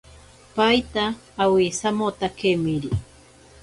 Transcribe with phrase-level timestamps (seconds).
[0.55, 1.05] Paita
[1.43, 2.91] awisamotakemiri.